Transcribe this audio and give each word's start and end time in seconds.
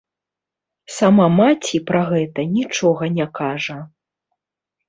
Сама 0.97 1.27
маці 1.39 1.81
пра 1.89 2.01
гэта 2.13 2.47
нічога 2.57 3.11
не 3.19 3.25
кажа. 3.41 3.77